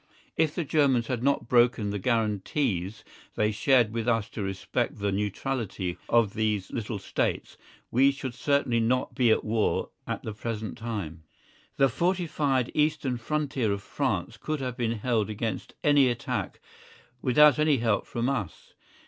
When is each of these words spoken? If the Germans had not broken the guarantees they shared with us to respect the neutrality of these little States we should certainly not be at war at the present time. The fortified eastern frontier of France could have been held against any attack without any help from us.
If 0.35 0.55
the 0.55 0.63
Germans 0.63 1.05
had 1.05 1.21
not 1.21 1.47
broken 1.47 1.91
the 1.91 1.99
guarantees 1.99 3.03
they 3.35 3.51
shared 3.51 3.93
with 3.93 4.07
us 4.07 4.29
to 4.29 4.41
respect 4.41 4.95
the 4.97 5.11
neutrality 5.11 5.95
of 6.09 6.33
these 6.33 6.71
little 6.71 6.97
States 6.97 7.55
we 7.91 8.09
should 8.11 8.33
certainly 8.33 8.79
not 8.79 9.13
be 9.13 9.29
at 9.29 9.43
war 9.43 9.91
at 10.07 10.23
the 10.23 10.33
present 10.33 10.75
time. 10.75 11.21
The 11.77 11.87
fortified 11.87 12.71
eastern 12.73 13.17
frontier 13.17 13.71
of 13.71 13.83
France 13.83 14.37
could 14.37 14.59
have 14.59 14.75
been 14.75 14.93
held 14.93 15.29
against 15.29 15.75
any 15.83 16.07
attack 16.07 16.59
without 17.21 17.59
any 17.59 17.77
help 17.77 18.07
from 18.07 18.27
us. 18.27 18.73